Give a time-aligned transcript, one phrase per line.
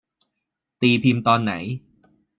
[0.81, 1.53] ตีพิมพ์ตอนไหน